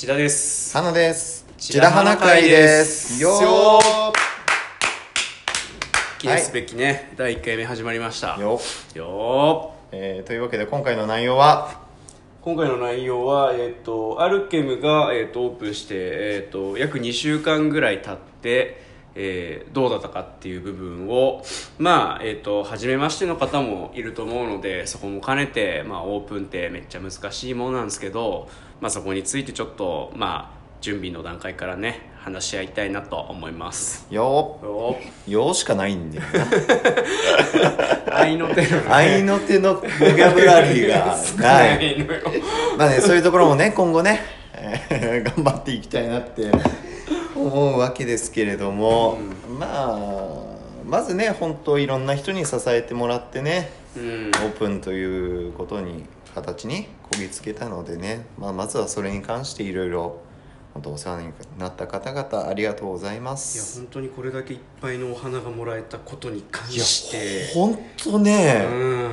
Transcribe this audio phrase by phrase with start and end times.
[0.00, 0.72] 千田です。
[0.76, 1.44] 花です。
[1.56, 3.20] 千田花会です。
[3.20, 4.12] よよー。
[6.20, 8.38] 記念すべきね、第1回目始まりました。
[8.40, 8.60] よ
[8.94, 9.96] よ、ー。
[9.96, 11.80] えー、というわけで今回の内容は？
[12.42, 18.80] 今回の内容は、えっとアルケムが、えっとオープンして、えっと約2週間ぐらい経って、
[19.20, 21.42] えーどうだったかっていう部分を
[21.78, 28.48] まあえっ、と初めましての方もいると思うのでそこも兼ねて、まあ、オープンってめっちゃ難しいものなんですけど、
[28.80, 34.06] まあ、そこについてちょっとまあ準備の段階からね話し合いたいなと思います。
[34.10, 35.30] よよー。
[35.30, 36.24] よーしかないんだよ
[38.12, 42.20] 愛 の手のな愛の手のボキャブラリーが ないのよ。
[42.76, 44.20] まあねそういうところもね今後ね、
[44.54, 46.50] えー頑張っていきたいなって
[47.46, 49.18] 思うわけですけれども、
[49.58, 54.28] まあまずね本当いろんな人に支えてもらってねうん。
[54.28, 60.20] オープンということに形にこぎつけたのでね、まあ、まずはそれに関していろいろ
[60.74, 67.52] 本当お世話になった方々ありがとうございまいやす本当にこれだけいっぱいのお花がもらえたことに関して。
[67.54, 69.08] 本当うね、ん。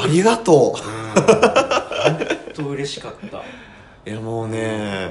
[0.00, 0.82] ありがと本
[2.54, 3.38] 当嬉しかった。
[3.38, 3.40] う
[4.06, 5.10] いやもうね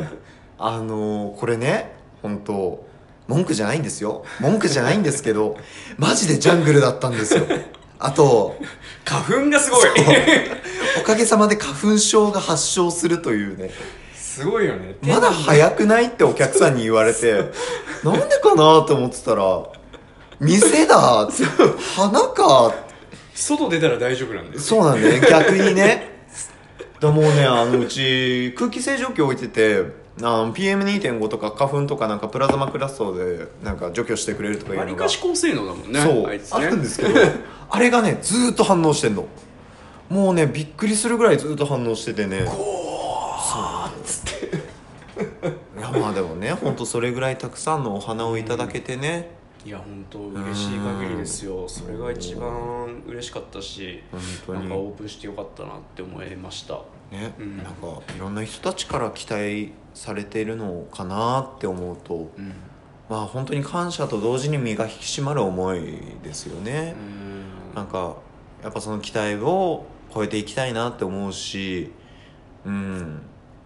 [0.58, 2.86] あのこれね本当
[3.28, 4.23] 文句じゃないんですよ。
[4.40, 5.58] 文句じゃないんですけど
[5.98, 7.44] マジでジャングルだったんですよ。
[8.00, 8.56] あと
[9.06, 9.90] 花粉がすごい。
[11.00, 13.72] おかげさまで花粉症が発症するというね。
[14.14, 14.96] すごいよね。
[15.02, 17.34] まだ早くないってお客さんに言われて、
[18.04, 19.64] なんでかなと思ってたら、
[20.40, 21.28] 店だ。
[21.96, 22.74] 花か。
[23.34, 26.18] 外出たら大丈夫なんですそうなんだよね、逆にね。
[27.00, 29.84] だもうね、あの、うち空気清浄機置いてて、
[30.18, 37.14] PM2.5 とか花粉とかなんかプラズマクラストでなんか除去してくれるとかいうのがわりかし高性能だもんねそうあいつあねるんですけど
[37.70, 39.26] あれがねずーっと反応してんの。
[40.09, 42.46] もうねびっくりするぐらいずーっと反応しててね。
[45.78, 49.36] いやまあでもね本当それぐらいたくさんのお花をいただけてね。
[49.66, 51.68] いや本当嬉しい限りですよ。
[51.68, 54.02] それが一番嬉しかったし
[54.47, 56.80] なんかオープンしてよかったなって思いました
[57.12, 57.57] ね、うん。
[57.57, 57.72] なんか
[58.16, 62.53] いろんな人たちから期待されているのかなって思うとうん。
[63.09, 66.96] まあ本当に感謝と同時に身が引き締まる思いですよね、
[67.73, 68.17] なんか
[68.62, 71.91] やっぱその期待を超えていきたいなって思うし
[72.66, 73.22] うん。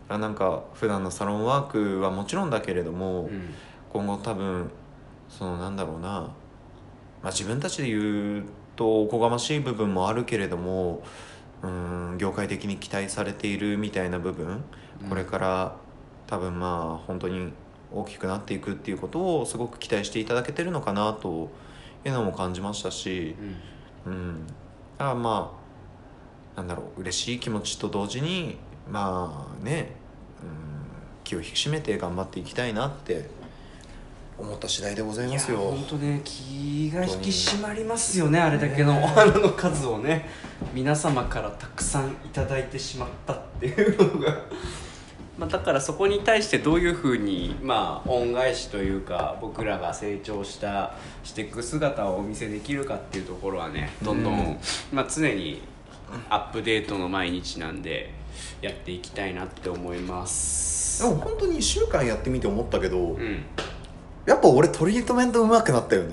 [0.09, 3.53] あなんか普段のサロンワークはもちろんだけれども、うん。
[3.91, 4.71] 今後多分
[5.27, 6.33] そのなんだろうな、ま
[7.23, 8.43] あ、自分たちで言う
[8.75, 11.03] とおこがましい部分もあるけれども
[11.63, 14.63] うん業界的に期待されているみたいな部分、
[15.03, 15.09] うん。
[15.09, 15.75] これから
[16.27, 17.51] 多分まあ本当に
[17.93, 21.49] 大きくなっていくっていうことをすごく期待していただけてるのかなと
[22.05, 23.35] いうのも感じましたし、
[24.05, 24.13] うん。
[24.13, 25.53] うん、だからま
[26.55, 28.57] あなんだろう嬉しい気持ちと同時に
[28.89, 29.95] まあね、
[30.41, 30.47] うん、
[31.23, 33.29] 気を引き締めて頑張っていきたいなって
[34.41, 35.57] 思った次第でございますよ。
[35.57, 40.29] 本当ね気が引き締まりますよねあれだけのお花の数をね。
[40.73, 44.37] 皆様からたくさんいただいてしまったっていうのが。
[45.37, 50.93] まあだからそこに対してどういうふうにまあ恩返しというか僕らが成長した
[51.23, 54.57] していく姿をお見せできるかっていうところはねどんどん、うん。
[54.91, 55.61] まあ、常に
[56.29, 58.13] アップデートの毎日なんで
[58.61, 61.03] やっていきたいなって思います。
[61.03, 63.43] でも本当に1週間やってみて思ったけど、うん
[64.25, 66.09] やっぱ俺トリートメントうまくなったよね。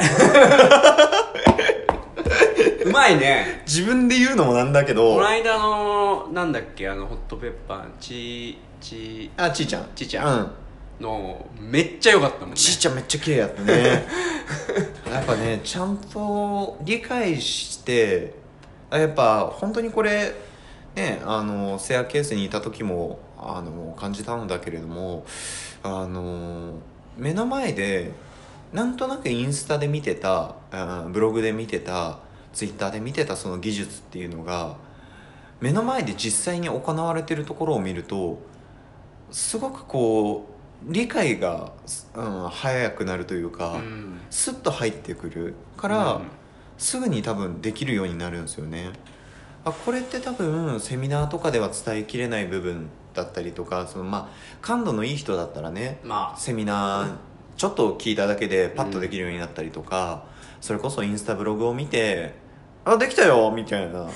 [2.85, 3.63] うまいね。
[3.67, 5.15] 自分で言うのもなんだけど。
[5.15, 9.89] この間のなんだっけあのホットペッパーちちあちいちゃん。
[9.95, 10.39] ちいちゃん。
[10.39, 10.51] うん。
[11.01, 12.57] のめっちゃ良かったもんね。
[12.57, 14.07] ちいちゃんめっちゃ綺麗やったね。
[15.11, 18.35] やっぱねちゃんと理解して
[18.91, 20.35] あやっぱ本当にこれ
[20.95, 25.25] ねあのセアケースにいた時もあの感じたのだけれども
[25.83, 26.75] あの
[27.19, 28.13] 目の前で
[28.73, 32.21] なんとなくインスタで見てたあブログで見てた
[32.53, 34.77] ツイッターで見てたその技術っていうのが
[35.61, 38.41] 目の前で実際に行われてるところを見ると
[39.31, 41.73] すごくこう理解が、
[42.15, 44.21] うん、早くなるというか、うん。
[44.31, 46.23] スッと入ってくるから、うん。
[46.77, 48.93] すぐに多分できるようになるんですよね。
[49.65, 52.89] あこれって多分セミナーとかでは伝えきれない部分
[53.19, 56.39] だったりとかそのまあ感度のいい人だったらねまあ。
[56.39, 57.17] セミナー
[57.57, 60.25] ちょっと聞いただけでパッとできるようになったりとか、
[60.61, 62.35] それこそインスタブログを見て
[62.87, 64.07] 「あできたよ」みたいな。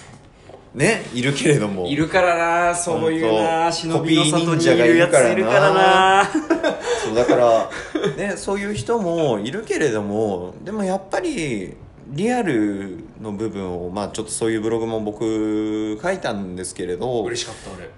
[0.74, 1.86] ねいるけれども。
[1.86, 6.24] いるからなそういうな忍びの里にいるやついるからな。
[7.04, 7.70] そうだから、
[8.16, 11.76] ね、そういう人もいるけれどもでもやっぱり
[12.08, 17.90] リアルの部分をまあちょっとそういうブログも僕書いたんですけれど嬉しかった俺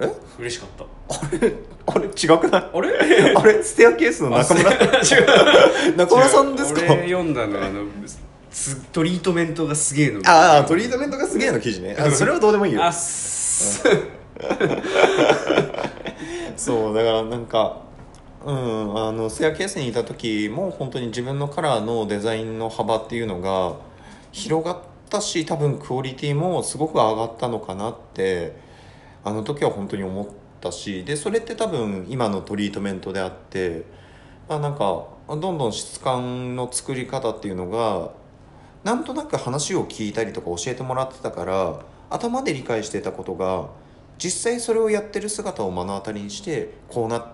[0.00, 0.12] え？
[0.40, 0.84] 嬉しかった。
[1.92, 2.06] あれ？
[2.06, 2.70] 違くない？
[2.72, 3.34] あれ？
[3.36, 3.62] あれ？
[3.62, 4.70] ステアケースの中村？
[4.72, 5.96] 違う。
[5.96, 6.80] 中村さんですか？
[6.92, 7.84] 俺読んだのはあの
[8.50, 10.20] つトリートメントがすげえの。
[10.26, 11.96] ああトリートメントがすげえの記事ね。
[11.98, 12.84] あそれはどうでもいいよ。
[12.84, 13.84] あっす
[16.56, 17.82] そうだからなんか
[18.44, 23.76] うんあのステアケースにいた時も本当に自分のカラーのデザインの幅っていうのが
[24.32, 28.56] 広がったし多分クオリティもすごく上がったのかなって
[29.24, 30.26] あの時は本当に思っ
[30.60, 33.84] たしでそれって多分今のトリートメントであって
[34.48, 38.12] まあなんかどんどん質感の作り方っていうのが
[38.84, 41.80] なんとなく話を聞いたりとか教えてもらってたから
[42.10, 43.70] 頭で理解してたことが
[44.18, 47.26] 実際それをやってる姿を目の当たりにしてこうなっ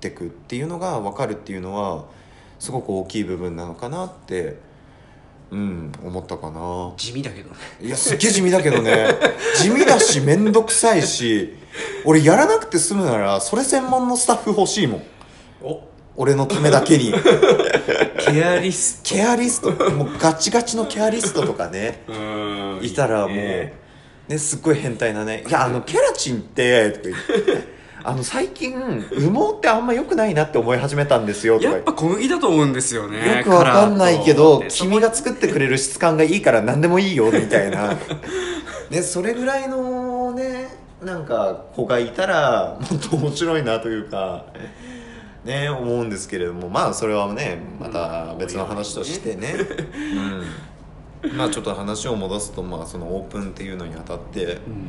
[0.00, 2.06] てくっていうのが分かるっていうのは
[2.58, 4.58] すごく大きい部分なのかなって
[5.50, 6.92] うん思ったかな。
[6.96, 7.56] 地味だけどね。
[7.80, 9.08] いやすっげえ地味だけどね。
[9.56, 11.56] 地味だし面倒くさいし
[12.04, 15.02] 俺やらなくて済むならそれ専門のスタッフ欲しいもん。
[15.62, 15.80] お。
[16.16, 17.14] 俺のためだけに。
[18.18, 19.70] ケアリスケアリスト。
[19.90, 23.72] もうガチガチのケアリストとかねト うんいたらもう、ね。
[24.28, 27.68] ね、すっごい変態なね「いやあのケラチンって」とか言って
[28.04, 37.96] 「あの最近羽毛ってあんま良くないなって思い始めたんですよ」とかやっぱ小麦だと思うんですよねよくわかんないけど君が作ってくれる質感がいいから何でもいいよみたいな。
[38.90, 40.68] ね それぐらいのね
[41.02, 44.46] なんか子がいたらもっと面白いなというか
[45.44, 46.68] ね思うんですけれども。
[46.68, 49.54] まあそれはねまた別の話としてね、
[51.22, 54.88] うん、まあちょっと話を戻すとまあそのオープンっていうのにあたってうん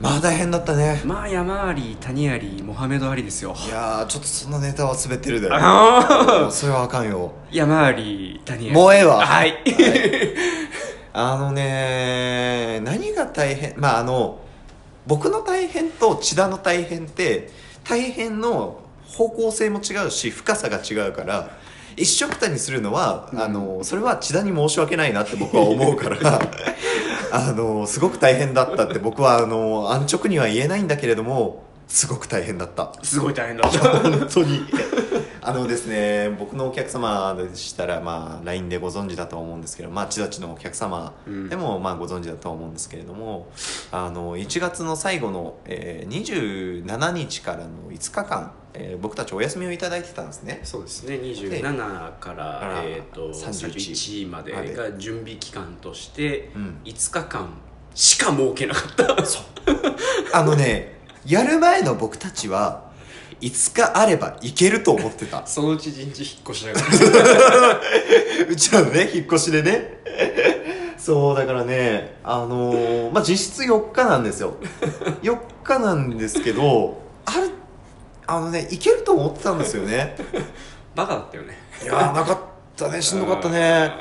[0.00, 1.00] まあ大変だったね。
[1.04, 3.54] まあ山あり谷ありモハメドありですよ。
[3.66, 5.48] いやーちょっとそのネタは滑ってるで。
[5.50, 7.32] あそれはあかんよ。
[7.50, 8.74] 山あり谷あり。
[8.74, 9.54] もうええわはい。
[11.12, 14.40] あのね何が大変まああの
[15.06, 17.50] 僕の大変と千田の大変って
[17.84, 21.56] 大変の方向性も違うし深さが違うから
[21.96, 26.16] 一緒くたにするのは、あのそれは千田に申し訳ないなって僕は思うから
[27.34, 32.92] あのすごく大変だったって 僕はあの安直には言えないんだけれどもすごく大変だった。
[33.02, 33.78] すごい大変だった。
[33.80, 34.60] 本当に。
[35.46, 41.12] あのですね僕のお客様でしたら、まあ、LINE でご存知だと思うんですけど、まあ、千立のお客様
[41.50, 43.48] でも、まあ、ご存知だと思うんですけれども
[43.92, 50.60] あの1月の最後の、えー27日からの5日間、えー僕たちお休みをいただいてたんですね。
[50.64, 51.14] そうですね。
[51.16, 54.74] 27からえー、と31 31までまで。
[54.74, 56.80] が準備期間としてうん。
[56.84, 57.48] 5日間
[57.94, 60.38] しか設けなかった。
[60.38, 62.90] あのねやる前の僕たちは
[63.40, 65.46] 5日あればいけると思ってた。
[65.46, 67.80] そのうち一日引っ越しながら。
[68.48, 70.02] うちらのね引っ越しでね。
[70.98, 74.56] そうだからねあのーまあ実質4日なんですよ。
[75.22, 77.50] 4日なんですけどある
[78.26, 80.16] あのねいけると思ってたんですよね。
[80.94, 81.58] バカだったよね。
[81.82, 82.38] いやーなかっ
[82.76, 83.02] たね。
[83.02, 83.92] しんどかったね。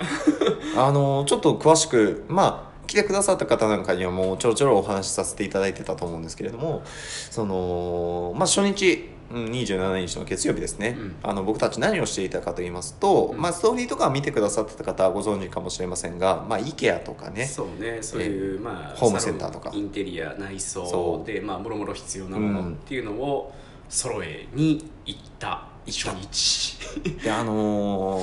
[0.76, 6.84] あのーちょっと詳しくまあ来てくださった方なんかにはもうちょろちょろお話しさせていただいてたと思うんですけれども
[7.32, 11.16] そのまあ初日うん27日の月曜日ですね、うん。
[11.24, 13.42] あの僕たち何をしていたかと言いますと、うん。
[13.42, 17.46] まあ、ストーリーとかを見てくださってた方はご存知かもしれませんが、まあ、IKEA とかね。
[17.46, 17.98] そうね。
[18.02, 19.72] そういう、まあホームセンターとか。
[19.74, 23.54] インテリア内そ装でまあもろもろ必要なものっていうのを
[23.94, 25.68] 揃えに行った。
[25.86, 26.80] 初日
[27.24, 28.20] であの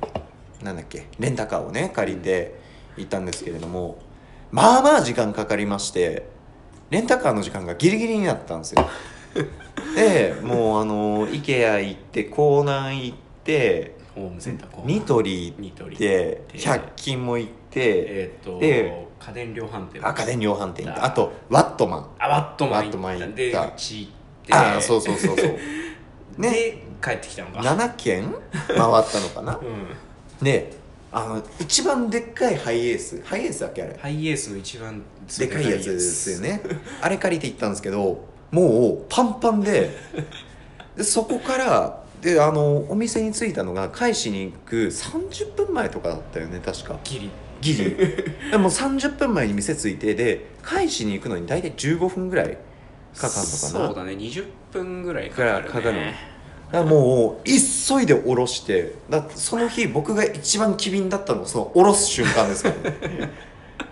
[0.00, 2.58] ーなんだっけレンタカーをね借りて
[2.96, 3.98] 行ったんですけれども、
[4.50, 6.28] まあまあ時間かかりまして
[6.90, 8.86] レンタカーの時間がギリギリになったんですよ。
[9.94, 22.10] でもうあの IKEA 行って港南行ってホームセンターニトリ行ってで100均も行ってえっ、とで家電量販店赤電量販店行ってあとワットマン。
[22.18, 23.34] あワットマンワットマン行った。
[23.36, 24.17] でうち行
[24.56, 24.66] って。
[24.68, 25.48] ああそうそうそうそう。
[26.38, 26.50] ね。
[26.50, 27.60] で帰ってきたのか。
[27.60, 28.34] 7軒
[28.66, 29.58] 回ったのかな？
[29.62, 30.44] うん。
[30.44, 30.72] で
[31.10, 33.22] あの一番でっかいハイエース。
[33.24, 33.96] ハイエースだっけあれ？
[34.00, 35.02] ハイエースの一番
[35.38, 36.60] でかいやつですよね。
[37.00, 39.90] あれ借りて行ったんですけどもうパンパンで。
[40.96, 46.98] でそこからであのお店に着いたのが返しに行く30分前とかだったよね確か。
[47.04, 47.30] ギリ。
[47.60, 47.96] ギリ。
[48.50, 52.58] でも30分前に店着いてで返しに行くのに大体15分ぐらい
[53.18, 53.86] かかるのかな？
[53.86, 54.12] そうだね。
[54.12, 55.96] 20分ぐらいかかる、ね、かかる
[56.70, 63.30] だからもう急いで下ろしてだその日僕が一番機敏だったのはその下ろす瞬間ですからね。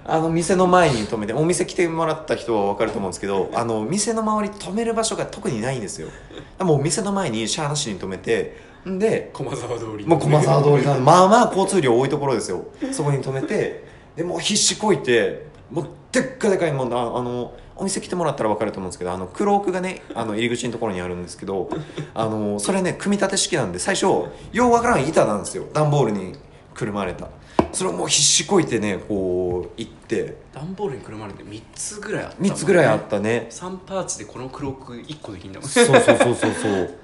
[0.09, 6.09] あの店の前に止めてお店来てもらった人は分かると思うんですけどあの店の周り止める場所が特にないんですよ。
[6.09, 6.19] だか
[6.61, 8.57] らもう店の前にシャーなしに止めて
[8.89, 12.67] んで駒沢通りもう駒沢通りなんでまあまあ交通量多いところですよ。
[12.93, 21.69] そこに止めてでもう必死こいてもうでっかでかいもんなあのお店来てもらったら分かると思うんですけどあの黒奥がねあの入り口のところにあるんですけど
[22.15, 25.67] あのそれね組み立て式なんで最初ようわからん板なんですよ。
[25.73, 26.35] 段ボールに
[26.75, 27.29] くるまれた。
[27.73, 30.37] それをもう必死こいてねこう行って。
[30.53, 33.49] 段ボールにくるまれて3つぐらいあった3つぐらいあったね。
[33.51, 35.69] 3パーツでこの黒く1個できんだもん。
[35.69, 36.99] そうそうそうそうそう。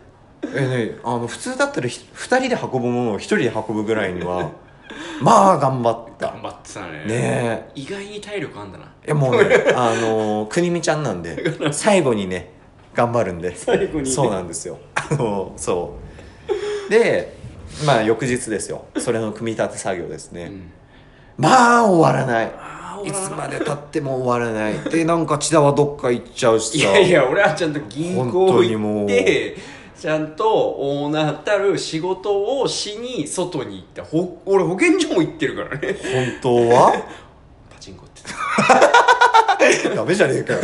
[0.54, 4.50] えねあの普通だったらひ2人で運ぶものを1人で運ぶぐらいには
[5.20, 6.26] まあ頑張った。
[6.28, 7.04] 頑張ってたね。
[7.06, 7.70] ねえ。
[7.74, 8.84] 意外に体力あんだな。
[8.84, 12.52] いやもうね あの国見ちゃんなんで 最後にね
[12.94, 13.54] 頑張るんで。
[13.56, 14.10] 最後にね。
[14.10, 14.78] そうなんですよ。
[14.94, 15.94] あのそ
[16.88, 16.90] う。
[16.90, 17.36] で
[17.86, 18.84] まあ翌日ですよ。
[18.98, 20.70] それの組み立て作業ですね、うん。
[21.38, 22.52] まあ終わらない。
[23.04, 24.74] いつまで経っても終わらない。
[24.90, 26.90] でなんか千田はどっか行っちゃうしさ。
[26.90, 28.98] いやいや俺はちゃんと銀行本当にもう。
[29.00, 29.56] 行って
[30.02, 35.96] ちゃんとオーナーたる仕事をしに外に行ったほ俺保健所も行ってるからね。
[36.40, 36.92] 本当は？
[37.70, 38.22] パチンコって。
[39.94, 40.60] ダメじゃねえかよ。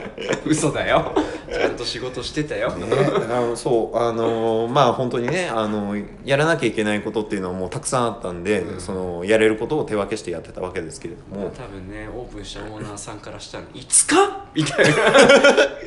[0.46, 1.12] 嘘だよ。
[1.52, 2.86] ちゃんと仕事してたよ、ね、
[3.30, 8.80] あのそうあのまあ本当にねあのやらなきゃいけないことっていうのはもうたくさんあったんで、うん。
[8.80, 14.96] そのやれることを手分けしてやってたわけですけれども、多分ねオープンしたオーナーさんからしたら「いつか?」みたいな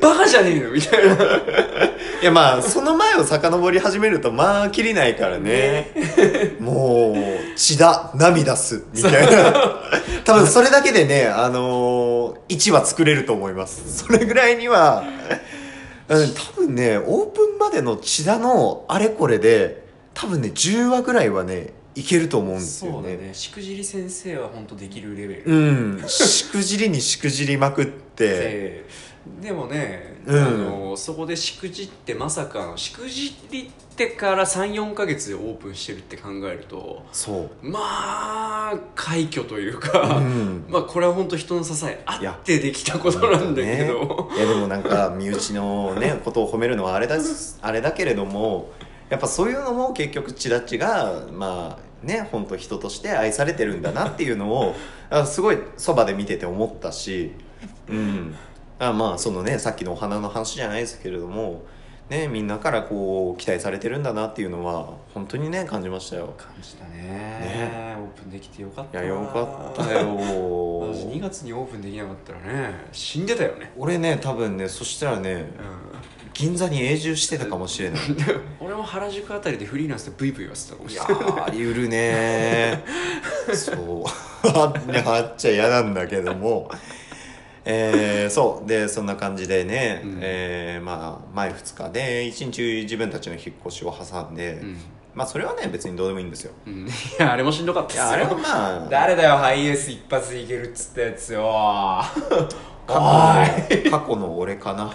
[0.00, 1.14] バカじゃねえの?」みたいな。
[2.22, 5.90] いやまあその前を遡り始めるとまあきりないからね。
[6.60, 9.80] もう血だ涙すみたいな。
[10.24, 14.04] 多分それだけでねあのー、1話作れると思います。
[14.04, 15.04] それぐらいには
[16.08, 23.34] うん多分ねオープンまでの千田のあれこれで多分ね10話ぐらいはねいけると思うんですよそうだね。
[23.34, 25.44] しくじり先生は本当できるレベル。
[25.46, 26.08] うん。
[26.08, 28.28] しくじりにしくじりまくって。
[28.28, 28.86] で
[29.40, 30.42] でもね、うん。
[30.42, 37.68] あのそこでしくじってまさかのしくじりってから34か月でオープンしてるって考えるとそう。
[37.68, 37.78] ま
[38.72, 40.64] あ快挙というか、うん。
[40.68, 47.18] まあこれは本当人の支えあってできたことなんだけど、ねいやでもなんか身内のねことを褒めるのはあれだ
[47.60, 48.70] あれだけれども
[49.12, 54.74] やっぱそういうのも結局千田っちがまあね本当人として愛されてるんだなっていうのを
[55.10, 57.32] あすごいそばで見てて思ったし
[57.88, 58.34] うん。
[58.78, 61.62] あまあそのねさっきのお花の話じゃないですけれども
[62.08, 66.32] ねみんなからこう期待されてるんだなっていうのは本当にね感じましたよ。
[66.38, 67.02] 感じたね。
[67.02, 67.96] ね。
[67.98, 68.98] オープンできてよかった。
[68.98, 70.16] いやよかったよ。
[70.16, 73.72] 私2月にオープンできなかったらね死んでたよね。
[73.76, 78.00] 俺ね多分ねそしたらねう銀座に永住してたかもしれない。
[78.00, 78.16] ん
[78.60, 81.24] 俺も原宿あたりでフリーランスでブイブイ言わせてたかもいやしれない。
[81.24, 82.82] ーありうるね。
[83.48, 84.48] ー そう。
[84.48, 84.72] あ
[85.06, 86.70] あっちゃ嫌なんだけども。
[87.64, 88.68] えー、そう。
[88.68, 90.18] でそんな感じでね、うん。
[90.20, 94.76] えーまあ前2日で一日自分たちの引っ越しを挟んで、うん。
[95.14, 96.52] まあそれはね別にどうでもいいんですよ。
[96.66, 98.04] うん、いやあれもしんどかったっすよ。
[98.04, 102.02] いやあれはまあ 誰だよハイエース一発でいけるっつったやつよ
[102.86, 104.92] 過去の過去の俺かな。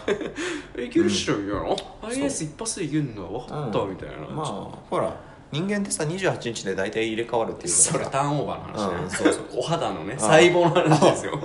[0.82, 3.88] いけるっしょみたいな、ハイエース一発でいけるのは分かった、う。
[3.88, 4.28] んみたいな。
[4.28, 4.46] まあ
[4.90, 5.14] ほら
[5.52, 9.46] 人間ってさ28日で大体入れ替わるっていうそれターンオーバーの話ね、うんそうそう。
[9.60, 11.40] お肌のねあ細胞の話ですよ。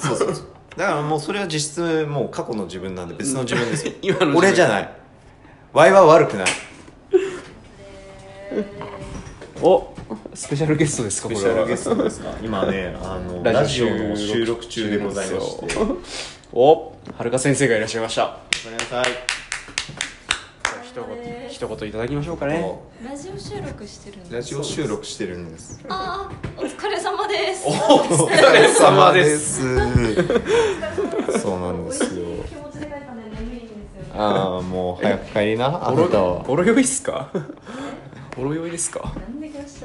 [0.00, 0.46] そうそうそう。
[0.76, 3.92] だからもうそれは実質もう過去の自分なんで別の自分ですよ。
[4.00, 4.90] 今の俺じゃない。
[5.74, 6.46] ワイは悪くない。
[9.62, 9.91] お
[10.34, 12.30] スペシャルゲストですかスペシャルゲストですか？
[12.42, 15.96] 今ねあのラジオの収録中でございましてごめん
[16.52, 18.22] おはるか先生がいらっしゃいました。
[18.22, 18.38] な
[18.88, 19.04] さい
[20.84, 21.06] 一言
[21.48, 22.78] 一言いただきましょうかね。
[23.02, 24.34] ラジオ収録してるんです。
[24.34, 25.80] ラジオ収録してるんです。
[25.88, 27.66] ああお疲れ様です。
[27.66, 29.54] お疲れ様です。
[29.56, 31.40] す。
[31.40, 32.24] そうなんですよ。
[32.48, 33.22] 気持ちで書いたね。
[33.38, 33.66] 眠いんで
[34.04, 34.22] すよ。
[34.22, 36.38] ああもう早く帰りなあボなたは。
[36.40, 37.30] ロボロ酔いっすか？
[38.36, 39.12] ボロ酔いですか？
[39.16, 39.80] なんで来まし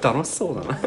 [0.00, 0.78] た 楽しそうだな。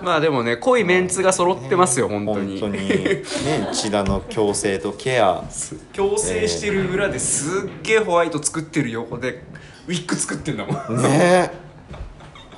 [0.00, 2.60] まあでもね濃いメンツが揃ってますよ本当に。
[2.60, 3.24] 本当にね
[3.72, 5.42] 千田の矯正とケア。
[5.92, 9.42] 矯正してる裏ですっげえホワイト作ってる横で
[9.88, 11.02] ウィッグ作ってんだもん。
[11.02, 11.50] ね。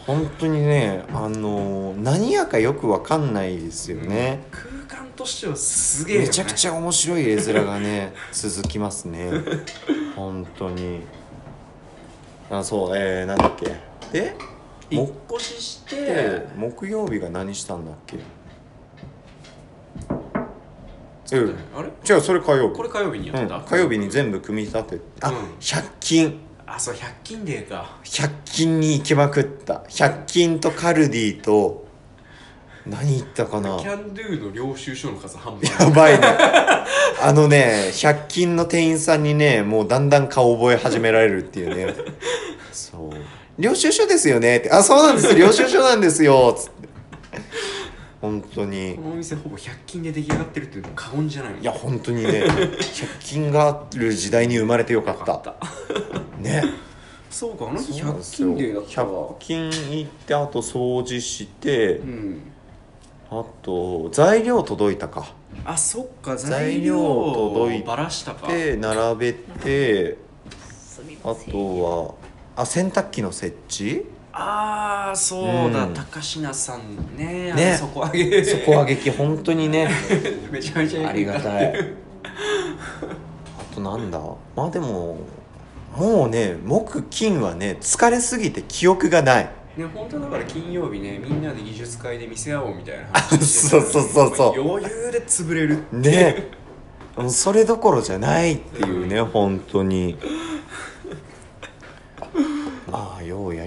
[0.07, 9.31] 本当にねあの何やかよくわかんないですよね、空間としてはすげえよ、ね、めちゃくちゃ面白い絵面がね続きますね。
[10.17, 11.03] 本当に
[12.51, 13.77] あそうえー、なんだっけ。
[14.13, 14.35] で
[14.91, 18.17] 引っも越ししでて木曜日が何したんだっけ。
[21.37, 21.57] うん。
[21.77, 22.15] あれ？
[22.15, 22.75] 違うそれ火曜日。
[22.75, 25.37] これ火曜日にやった、うん、火曜日に全部組み立ててあ、うん。
[25.61, 26.41] 100均。
[26.67, 27.99] あそう100均デーか。
[28.03, 29.85] 100均に行きまくった。
[29.89, 31.87] 100均とカルディと
[32.87, 33.77] 何行ったかな？
[33.79, 36.27] キャンドゥの領収書の数半分やばいね。
[37.23, 41.95] あのね100均の店員さんにねもうだんだん顔覚え始められるっていうね。
[42.73, 43.11] そう。
[43.61, 44.59] 領収書ですよね？
[44.59, 44.71] って。
[44.71, 46.55] あそうなんです領収書なんですよ。
[46.57, 46.89] つって。
[48.23, 48.95] 本当に。
[48.97, 51.59] このお店ほぼ100均で出来上がってるっていうのも過言じゃない。
[51.61, 52.31] いや本当にね。
[52.31, 55.21] 100均がある時代に生まれてよかった。
[55.21, 56.43] よかった。
[56.43, 56.65] ね。
[57.29, 58.49] そうかあの日100そうなんですよ。
[58.49, 59.29] 均デーだったわ。
[59.31, 62.50] 100均行ってあと掃除して、うん
[63.31, 65.29] あと材料届いたか。
[65.65, 68.49] あそっか材材料料届いてバラしたか。
[68.49, 70.17] で並べて
[70.51, 71.53] あすみません。
[71.53, 72.15] とは
[72.57, 74.07] あ洗濯機の設置？
[74.33, 75.95] ああそうだ、うん。
[75.95, 77.77] 高階さんねね。
[77.79, 78.45] 底上げ。
[78.45, 79.89] 底上げ機本当にね。
[80.51, 81.73] めちゃめちゃありがたい。
[81.73, 84.21] あとなんだ？
[84.57, 85.19] まあでも
[85.97, 94.71] もうね木金はね疲れすぎて記憶がないね本当だから金曜日ねみんなで技術会で見せ合おうみたいな話してたのにそうそうそうそう。
[94.71, 96.51] 余裕で潰れるね。
[97.17, 100.17] もうそれどころじゃないっていうね本当に。
[102.91, 103.20] まあようや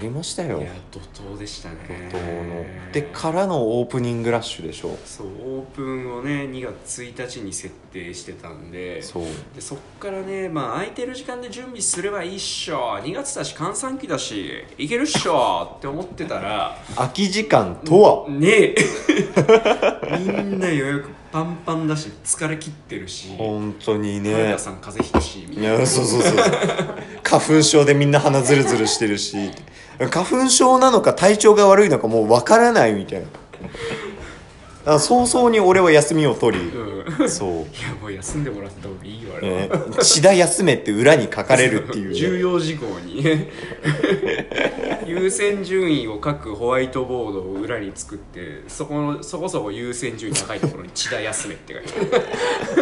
[0.03, 0.59] りましたよ。
[0.59, 0.99] いや怒
[1.33, 1.77] 涛でしたね。
[2.11, 2.91] 怒涛の。
[2.91, 4.95] でからのオープニングラッシュでしょ。
[5.05, 9.23] そうオープンをね2月1日に設定してたんでそう。
[9.55, 12.99] でそっからねまあ空いてる時間で準備すればいいっしょ。
[13.03, 15.75] 2月だし閑散期だしいけるっしょ。
[15.77, 18.29] って思ってたら空き時間とは？
[18.29, 18.75] ねえ。
[20.19, 25.79] みんな予約パンパンだし疲れ切ってるし本当に豊ね田さん風邪ひくしみいたいな。
[25.79, 26.35] やそうそうそう。
[27.23, 29.35] 花粉症でみんな鼻ズルズルしてるし
[29.99, 33.25] 花粉症なのか体調が悪いのかもうわからないみたいな。
[33.25, 37.29] だから早々に俺は休みを取りうん。
[37.29, 37.49] そう。
[37.49, 37.63] いや
[38.01, 39.69] もう休んでもらった方がいいわ、ね、
[40.01, 43.23] 血だ休めって裏に書かれるっていう、 重ね、要事項に。
[45.07, 52.79] 優先順位を書くホワイトボードを裏に作ってそこのそこそこ優先順位高いところに「千田休め」って書いてあ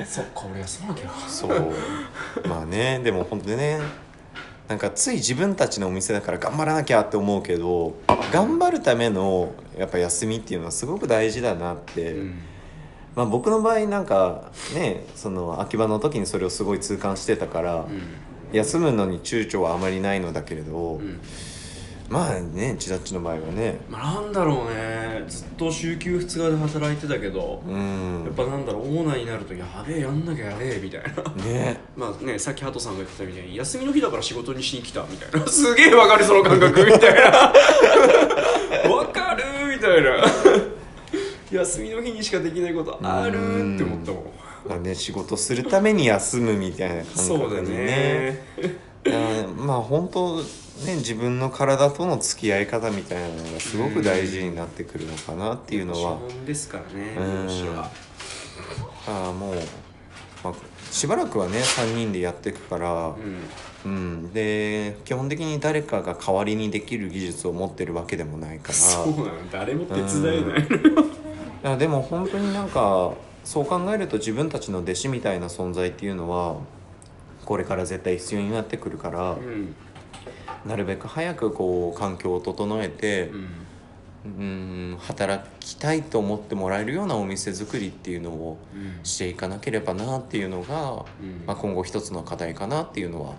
[0.00, 0.06] る。
[0.06, 1.72] そっか俺休まなきゃそう。
[2.48, 3.80] まあねでも本当にね
[4.68, 7.96] なんかつい自分たちのお店だから頑張らなきゃって思うけど
[8.30, 12.38] 頑張るためのやっぱ休みっていうのはすごく大事だなって、うん。
[13.16, 17.86] まあ、僕の場合なんかねその秋葉の時にそれをすごい痛感してたから、
[18.52, 21.20] 休むのに躊躇はあまりないのだけれど、うんうん
[22.08, 23.80] まあね千田っちの場合はね。
[23.88, 25.24] まあ、なんだろうね。
[25.28, 28.24] ずっと週休2日で働いてたけど、うん。
[28.24, 31.44] やっぱなんだろうオーナーになるとやべえやんなきゃやべえみたいな。
[31.44, 31.80] ね。
[31.96, 35.46] まあねさっきハトさんが言ってたみたいに休みの日だから仕事にしに来たみたいな。
[35.46, 37.52] すげえわかるその感覚みたいな。
[38.90, 40.24] わかるみたいな。
[41.50, 44.24] 休みの日にしかできないことあるって思ったもん。
[44.68, 48.42] まあね仕事するために休むみたいな感そうだね。
[49.56, 50.42] まあ本当
[50.84, 56.18] ね自分の体との付き合い方みたいなのがすごく大事になってくるのかなっていうのは。
[56.46, 57.76] ですからねうん。
[57.76, 57.90] は。
[59.06, 59.54] ああもう、
[60.44, 60.54] まあ、
[60.90, 63.38] しばらくはね3人でやっていくからう、ん。
[63.84, 68.74] うん、で基本的に誰かが代わりにできる技術を持ってるわけでもないから。
[68.74, 69.50] そうなの。
[69.50, 73.12] 誰も手伝えないいやでも本当になんか
[73.44, 76.56] そう考えると自分たちの弟子みたいな存在っていうのは
[77.44, 79.74] これから絶対必要になってくるから、うん
[80.66, 91.44] なるべく早くこう環境を整えてう、んうん、働きたいと思ってもらえるようなお店作りっていうのをうんしていかなければなっていうのが、うん。
[91.46, 93.34] まあ、今後一つの課題かなっていうのは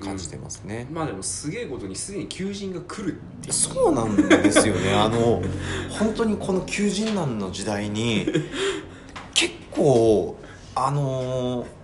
[0.00, 0.86] 感じてますね。
[0.90, 3.52] まあでもすげえことにすでに求人が来るっていう。
[3.52, 4.92] そうなんですよね。
[4.94, 5.42] あの
[5.90, 8.26] 本当にこの求人難の時代に
[9.34, 10.36] 結構
[10.74, 11.80] あのー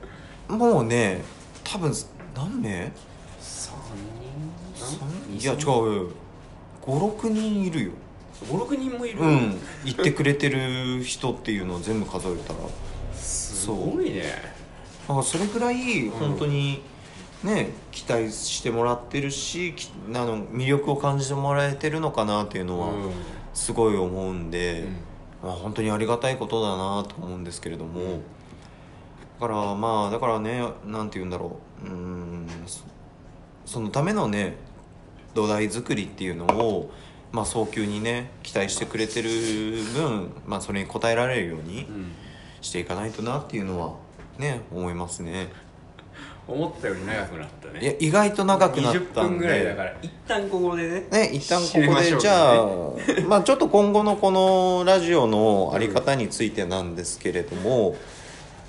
[0.48, 1.22] もうね
[1.64, 1.92] 多分
[2.34, 2.92] 何名3人
[5.38, 5.58] いや違う。
[6.82, 7.92] 56人いるよ。
[8.44, 9.20] 56人もいる？
[9.20, 9.60] うん。
[9.84, 12.58] 言ってくれてる人っていうのを全部数えたら。
[13.14, 14.24] すごいね。
[15.08, 16.82] なんかそれぐらい本当に。
[17.44, 23.12] ね、期待してもらってるしきあの魅力を感じてもらえてるのかなっていうのはうん。
[23.52, 24.84] すごい思うんで、
[25.42, 25.48] うん。
[25.48, 28.22] まあ、本当にありがたいことだなと思うんですけれども、うん。
[29.38, 31.86] だからまあだからねなんて言うんだろう。
[31.86, 32.48] うーん。
[32.66, 32.84] そ
[33.66, 34.56] そのためのね
[35.36, 36.90] 土台作りっていうのを、
[37.30, 39.30] まあ、早急にね期待してくれてる
[39.94, 42.12] 分、まあ、それに応えられるようにうん。
[42.66, 43.94] していかないとなっていうのは
[44.38, 45.48] ね思いますね。
[46.48, 47.80] 思ったより長くなったね。
[47.80, 49.10] いや意外と長くなったんで。
[49.10, 49.96] 20分ぐらいだから。
[50.00, 51.06] 一旦ここでね。
[51.10, 52.66] ね一旦ここで じゃあか
[53.26, 57.96] まあちょっと今後のこのラジオのあり方についてなんですけれども、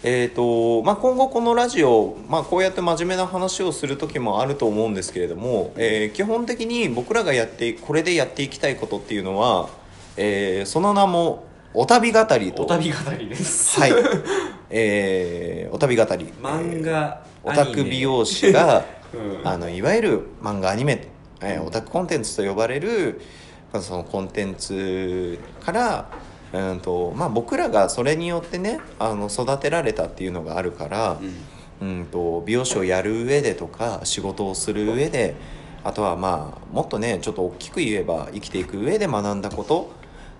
[0.03, 9.69] えーとまあ、今後このラジオ、まあ、こうやって真面目な話をする時もあると思うんですけれども、えー基本的に僕らがやってこれでやっていきたいことっていうのは、
[10.15, 12.63] えーその名もお旅語りと。
[12.63, 13.79] お旅語りです。
[13.79, 13.91] はい、
[14.69, 16.31] えーお旅語り。
[16.41, 21.07] 漫画オタク美容師がうんあのいわゆる漫画アニメ、
[21.41, 23.19] えーオタクコンテンツと呼ばれる
[23.73, 26.09] まあそのコンテンツから、
[26.53, 31.19] うんとまあ、僕らがそれによってねあの育てられたっていうのがあるから、
[31.81, 35.35] うん、と美容師をやる上でとか仕事をする上で
[35.83, 39.95] あとはまあもっとねちょっと大きく言えば生きていく上で学んだこと。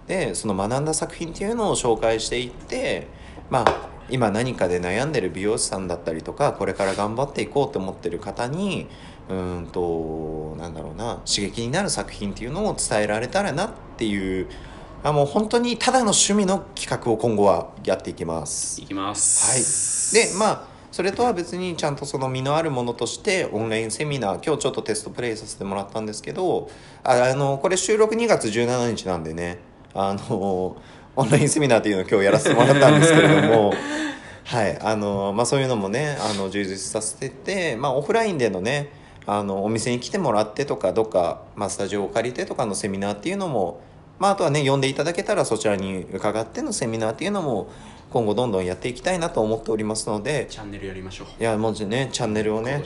[0.08, 3.08] でその学んだ作品っていうのを紹介していって
[3.50, 8.88] まあ今何かで悩んでる美容師さんだったりとかこれから頑張っていこうと思ってる方に
[9.30, 14.48] うんとなんだろうな刺激になる作品っていうのを伝えられたらなっていう
[15.08, 18.82] あもう本当にただの趣味の企画を今後はやっていきます。
[18.82, 20.13] いきます。
[20.13, 26.70] はい、でまあそれとは別にちゃんとその身のあるものとしてオンラインセミナー今日ちょっとテストプレイさせてもらったんですけど
[27.06, 29.60] ああのこれ収録2月17日なんでね
[29.93, 30.76] あの
[31.15, 33.74] オンラインセミナーっていうのを今日やらせてもらったんですけれども
[34.43, 34.78] はい。
[34.82, 38.91] あのまあ、そういうのもねあの充実させてて、まあ、オフラインでのね
[39.26, 43.82] あのお店に来てもらってとかどっか、まあ、スタジオを借りてとかのセミナーっていうのも、
[44.20, 47.70] まあ、あとはね呼んでいただけたらそちらに伺ってのセミナーっていうのも
[48.10, 50.48] 今後どんどんやっていきたいなと思っておりますので。
[50.50, 51.28] チャンネルやりましょう。
[51.42, 52.78] いやもうねチャンネルをね。
[52.78, 52.84] ね。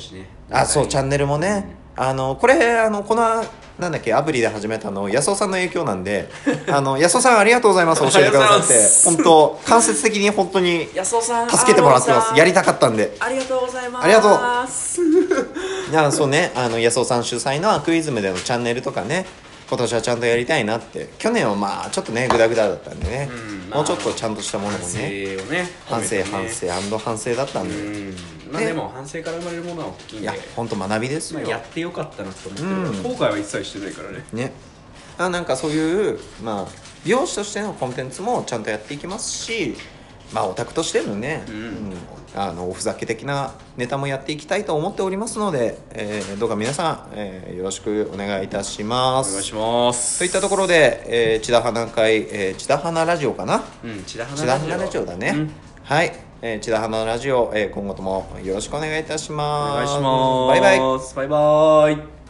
[0.49, 3.45] あそうチャンネルもね、あのこれあのこの
[3.79, 6.27] なんだっけアプリで始めたの安尾さんの影響なんで。
[6.69, 8.73] あの安尾さんありがとうございます教えてくださって。
[9.05, 12.37] 本当間接的に本当に安尾さん助けてもらってます。
[12.37, 13.15] やりたかったんで。
[13.19, 14.05] ありがとうございます。
[14.05, 14.27] ありがと
[15.91, 19.25] いやそうねあの安尾さん主催のアクイズムでのチャンネルとかね
[19.71, 21.07] 今年はちゃんとやりたいなって。
[21.17, 23.77] 去年はまあちょっとねグダグダだったんでね、うんまあ。
[23.77, 28.15] もうちょっとちゃんとしたものも反省をねね反省反省反省だったんで、うん。
[28.51, 30.23] まあででも反省から生まれるものは大きいんで。
[30.23, 33.03] いや本当学びですよ、まあやってよかったなと思ってる、うん。
[33.03, 34.25] 後悔は一切してないからね。
[34.33, 34.51] ね。
[35.17, 36.71] あなんかそういうまあ
[37.05, 39.77] 美容師としてのコンテンツもちゃんとやっていきますし
[40.33, 41.93] まあオタクとしてのね、うん。
[42.33, 49.31] あのおふざけ的なネタもやっていきたいと思っておりますので、えーどうか皆さん、えーよろしくお願いいたします。
[49.31, 50.19] お願いします。
[50.19, 53.63] といったところで、えー、千田花会、えー、千田花ラジオかな？
[53.83, 55.05] うん千田花ラジオ。
[55.05, 55.51] だね、うん。
[55.83, 59.75] はい、えー、千田花ラジオ、えー今後ともよろしくお願いいたしおます。
[59.75, 60.47] 願いします。
[60.47, 60.79] バイバイ。
[60.79, 62.20] バイバイ